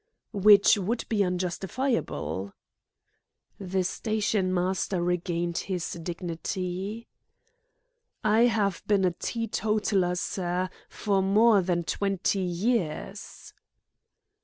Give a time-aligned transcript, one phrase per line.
[0.33, 2.53] "Which would be unjustifiable?"
[3.59, 7.07] The stationmaster regained his dignity.
[8.23, 13.53] "I have been a teetotaler, sir, for more than twenty years."